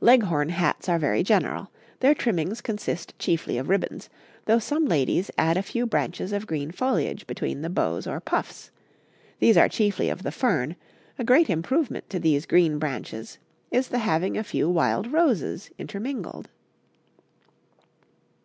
[0.00, 1.68] Leghorn hats are very general;
[1.98, 4.08] their trimmings consist chiefly of ribbons,
[4.44, 8.70] though some ladies add a few branches of green foliage between the bows or puffs:
[9.40, 10.76] these are chiefly of the fern;
[11.18, 13.38] a great improvement to these green branches
[13.72, 16.48] is the having a few wild roses intermingled.